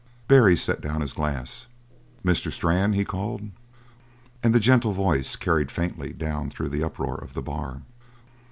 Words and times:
Barry 0.27 0.57
set 0.57 0.81
down 0.81 1.01
his 1.01 1.13
glass. 1.13 1.67
"Mr. 2.25 2.51
Strann?" 2.51 2.93
he 2.93 3.05
called. 3.05 3.51
And 4.41 4.51
the 4.55 4.59
gentle 4.59 4.93
voice 4.93 5.35
carried 5.35 5.69
faintly 5.69 6.11
down 6.11 6.49
through 6.49 6.69
the 6.69 6.83
uproar 6.83 7.17
of 7.23 7.35
the 7.35 7.41
bar. 7.43 7.81